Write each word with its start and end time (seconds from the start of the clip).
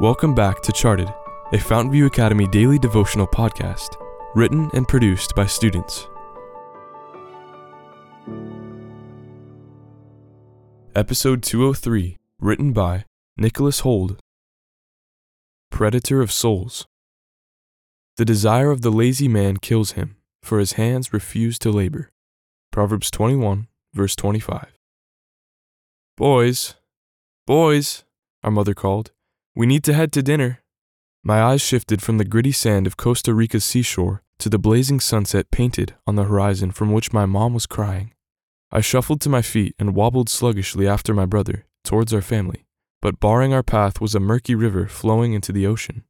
Welcome 0.00 0.32
back 0.32 0.60
to 0.62 0.70
Charted, 0.70 1.12
a 1.52 1.56
Fountainview 1.56 2.06
Academy 2.06 2.46
daily 2.46 2.78
devotional 2.78 3.26
podcast, 3.26 3.96
written 4.36 4.70
and 4.72 4.86
produced 4.86 5.34
by 5.34 5.46
students. 5.46 6.06
Episode 10.94 11.42
203, 11.42 12.16
written 12.38 12.72
by 12.72 13.06
Nicholas 13.36 13.80
Hold. 13.80 14.20
Predator 15.72 16.22
of 16.22 16.30
Souls. 16.30 16.86
The 18.18 18.24
desire 18.24 18.70
of 18.70 18.82
the 18.82 18.92
lazy 18.92 19.26
man 19.26 19.56
kills 19.56 19.92
him, 19.92 20.14
for 20.44 20.60
his 20.60 20.74
hands 20.74 21.12
refuse 21.12 21.58
to 21.58 21.72
labor. 21.72 22.08
Proverbs 22.70 23.10
21, 23.10 23.66
verse 23.92 24.14
25. 24.14 24.78
Boys, 26.16 26.76
boys, 27.48 28.04
our 28.44 28.52
mother 28.52 28.74
called. 28.74 29.10
We 29.58 29.66
need 29.66 29.82
to 29.84 29.92
head 29.92 30.12
to 30.12 30.22
dinner. 30.22 30.60
My 31.24 31.42
eyes 31.42 31.60
shifted 31.60 32.00
from 32.00 32.18
the 32.18 32.24
gritty 32.24 32.52
sand 32.52 32.86
of 32.86 32.96
Costa 32.96 33.34
Rica's 33.34 33.64
seashore 33.64 34.22
to 34.38 34.48
the 34.48 34.56
blazing 34.56 35.00
sunset 35.00 35.50
painted 35.50 35.96
on 36.06 36.14
the 36.14 36.22
horizon 36.22 36.70
from 36.70 36.92
which 36.92 37.12
my 37.12 37.26
mom 37.26 37.54
was 37.54 37.66
crying. 37.66 38.12
I 38.70 38.80
shuffled 38.80 39.20
to 39.22 39.28
my 39.28 39.42
feet 39.42 39.74
and 39.76 39.96
wobbled 39.96 40.28
sluggishly 40.28 40.86
after 40.86 41.12
my 41.12 41.26
brother, 41.26 41.66
towards 41.82 42.14
our 42.14 42.22
family, 42.22 42.66
but 43.02 43.18
barring 43.18 43.52
our 43.52 43.64
path 43.64 44.00
was 44.00 44.14
a 44.14 44.20
murky 44.20 44.54
river 44.54 44.86
flowing 44.86 45.32
into 45.32 45.50
the 45.50 45.66
ocean. 45.66 46.04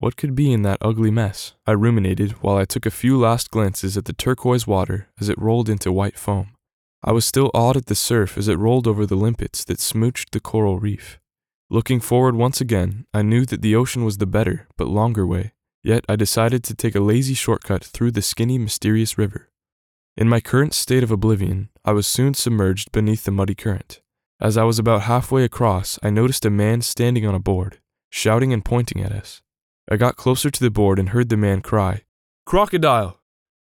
What 0.00 0.16
could 0.16 0.34
be 0.34 0.52
in 0.52 0.62
that 0.62 0.78
ugly 0.80 1.12
mess? 1.12 1.54
I 1.68 1.74
ruminated 1.74 2.32
while 2.42 2.56
I 2.56 2.64
took 2.64 2.84
a 2.84 2.90
few 2.90 3.16
last 3.16 3.52
glances 3.52 3.96
at 3.96 4.06
the 4.06 4.12
turquoise 4.12 4.66
water 4.66 5.06
as 5.20 5.28
it 5.28 5.38
rolled 5.38 5.68
into 5.68 5.92
white 5.92 6.18
foam. 6.18 6.48
I 7.04 7.12
was 7.12 7.24
still 7.24 7.52
awed 7.54 7.76
at 7.76 7.86
the 7.86 7.94
surf 7.94 8.36
as 8.36 8.48
it 8.48 8.58
rolled 8.58 8.88
over 8.88 9.06
the 9.06 9.14
limpets 9.14 9.64
that 9.66 9.78
smooched 9.78 10.30
the 10.32 10.40
coral 10.40 10.80
reef. 10.80 11.20
Looking 11.70 12.00
forward 12.00 12.34
once 12.34 12.62
again, 12.62 13.04
I 13.12 13.20
knew 13.20 13.44
that 13.44 13.60
the 13.60 13.76
ocean 13.76 14.02
was 14.02 14.16
the 14.16 14.26
better, 14.26 14.66
but 14.78 14.88
longer 14.88 15.26
way, 15.26 15.52
yet 15.82 16.02
I 16.08 16.16
decided 16.16 16.64
to 16.64 16.74
take 16.74 16.94
a 16.94 17.00
lazy 17.00 17.34
shortcut 17.34 17.84
through 17.84 18.12
the 18.12 18.22
skinny, 18.22 18.56
mysterious 18.56 19.18
river. 19.18 19.50
In 20.16 20.30
my 20.30 20.40
current 20.40 20.72
state 20.72 21.02
of 21.02 21.10
oblivion, 21.10 21.68
I 21.84 21.92
was 21.92 22.06
soon 22.06 22.32
submerged 22.32 22.90
beneath 22.90 23.24
the 23.24 23.32
muddy 23.32 23.54
current. 23.54 24.00
As 24.40 24.56
I 24.56 24.64
was 24.64 24.78
about 24.78 25.02
halfway 25.02 25.44
across, 25.44 25.98
I 26.02 26.08
noticed 26.08 26.46
a 26.46 26.50
man 26.50 26.80
standing 26.80 27.26
on 27.26 27.34
a 27.34 27.38
board, 27.38 27.80
shouting 28.08 28.52
and 28.52 28.64
pointing 28.64 29.02
at 29.02 29.12
us. 29.12 29.42
I 29.90 29.96
got 29.96 30.16
closer 30.16 30.50
to 30.50 30.60
the 30.60 30.70
board 30.70 30.98
and 30.98 31.10
heard 31.10 31.28
the 31.28 31.36
man 31.36 31.60
cry, 31.60 32.04
Crocodile! 32.46 33.20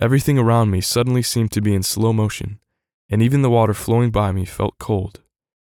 Everything 0.00 0.38
around 0.38 0.70
me 0.70 0.80
suddenly 0.80 1.22
seemed 1.22 1.52
to 1.52 1.60
be 1.60 1.74
in 1.74 1.82
slow 1.82 2.14
motion, 2.14 2.60
and 3.10 3.20
even 3.20 3.42
the 3.42 3.50
water 3.50 3.74
flowing 3.74 4.10
by 4.10 4.32
me 4.32 4.46
felt 4.46 4.78
cold. 4.78 5.20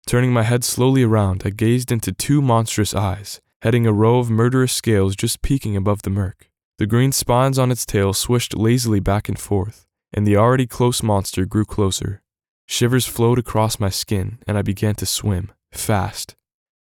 Turning 0.07 0.33
my 0.33 0.45
head 0.45 0.63
slowly 0.63 1.03
around, 1.03 1.43
I 1.45 1.51
gazed 1.51 1.91
into 1.91 2.13
two 2.13 2.41
monstrous 2.41 2.95
eyes, 2.95 3.41
heading 3.63 3.89
a 3.89 3.93
row 3.93 4.21
of 4.21 4.31
murderous 4.31 4.73
scales 4.73 5.17
just 5.17 5.43
peeking 5.43 5.77
above 5.77 6.03
the 6.03 6.11
murk. 6.11 6.49
The 6.79 6.87
green 6.87 7.11
spines 7.11 7.59
on 7.59 7.73
its 7.73 7.85
tail 7.85 8.13
swished 8.13 8.57
lazily 8.57 9.01
back 9.01 9.29
and 9.29 9.37
forth, 9.37 9.85
and 10.13 10.25
the 10.25 10.37
already 10.37 10.67
close 10.69 11.03
monster 11.03 11.45
grew 11.45 11.65
closer. 11.65 12.23
Shivers 12.69 13.07
flowed 13.07 13.39
across 13.39 13.81
my 13.81 13.89
skin, 13.89 14.39
and 14.47 14.57
I 14.57 14.63
began 14.63 14.95
to 14.97 15.07
swim, 15.07 15.51
fast. 15.73 16.37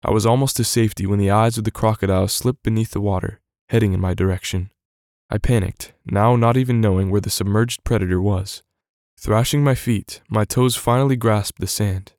I 0.05 0.13
was 0.13 0.25
almost 0.25 0.57
to 0.59 0.65
safety 0.65 1.05
when 1.05 1.19
the 1.19 1.31
eyes 1.31 1.59
of 1.59 1.65
the 1.65 1.73
crocodile 1.73 2.29
slipped 2.29 2.63
beneath 2.63 2.93
the 2.93 3.01
water, 3.01 3.41
heading 3.69 3.95
in 3.95 4.01
my 4.01 4.15
direction. 4.15 4.71
I 5.29 5.39
panicked, 5.39 5.93
now 6.07 6.37
not 6.37 6.57
even 6.57 6.81
knowing 6.81 7.11
where 7.11 7.21
the 7.21 7.31
submerged 7.31 7.83
predator 7.83 8.23
was. 8.23 8.63
Thrashing 9.19 9.65
my 9.65 9.75
feet, 9.75 10.21
my 10.31 10.45
toes 10.45 10.77
finally 10.77 11.17
grasped 11.17 11.61
the 11.61 11.67
sand. 11.67 12.13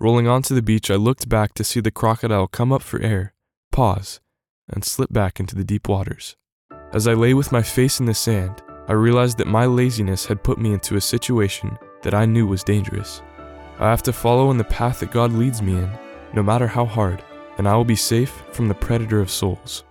Rolling 0.00 0.28
onto 0.28 0.54
the 0.54 0.62
beach, 0.62 0.92
I 0.92 0.94
looked 0.94 1.28
back 1.28 1.54
to 1.54 1.64
see 1.64 1.80
the 1.80 1.90
crocodile 1.90 2.46
come 2.46 2.72
up 2.72 2.82
for 2.82 3.02
air, 3.02 3.34
pause, 3.72 4.20
and 4.68 4.84
slip 4.84 5.12
back 5.12 5.40
into 5.40 5.56
the 5.56 5.64
deep 5.64 5.88
waters. 5.88 6.36
As 6.92 7.08
I 7.08 7.14
lay 7.14 7.34
with 7.34 7.50
my 7.50 7.62
face 7.62 7.98
in 7.98 8.06
the 8.06 8.14
sand, 8.14 8.62
I 8.86 8.92
realized 8.92 9.38
that 9.38 9.48
my 9.48 9.66
laziness 9.66 10.24
had 10.26 10.44
put 10.44 10.56
me 10.56 10.72
into 10.72 10.94
a 10.94 11.00
situation 11.00 11.76
that 12.02 12.14
I 12.14 12.26
knew 12.26 12.46
was 12.46 12.62
dangerous. 12.62 13.22
I 13.80 13.90
have 13.90 14.04
to 14.04 14.12
follow 14.12 14.52
in 14.52 14.56
the 14.56 14.62
path 14.62 15.00
that 15.00 15.10
God 15.10 15.32
leads 15.32 15.60
me 15.60 15.72
in, 15.72 15.90
no 16.32 16.44
matter 16.44 16.68
how 16.68 16.84
hard, 16.84 17.24
and 17.58 17.66
I 17.66 17.74
will 17.74 17.84
be 17.84 17.96
safe 17.96 18.44
from 18.52 18.68
the 18.68 18.74
predator 18.74 19.20
of 19.20 19.32
souls. 19.32 19.82